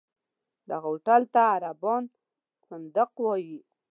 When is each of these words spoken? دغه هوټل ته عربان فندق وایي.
دغه 0.69 0.87
هوټل 0.91 1.21
ته 1.33 1.41
عربان 1.53 2.03
فندق 2.65 3.09
وایي. 3.23 3.59